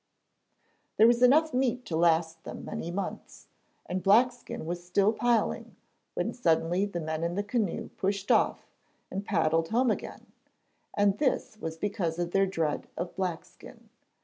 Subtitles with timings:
[0.97, 3.45] ]There was enough meat to last them many months,
[3.85, 5.75] and Blackskin was still piling,
[6.15, 8.65] when suddenly the men in the canoe pushed off,
[9.11, 10.25] and paddled home again,
[10.95, 13.89] and this was because of their dread of Blackskin.